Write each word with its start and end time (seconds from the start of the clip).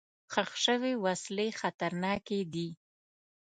ښخ 0.33 0.51
شوي 0.65 0.93
وسلې 1.05 1.47
خطرناکې 1.59 2.41
دي. 2.53 2.69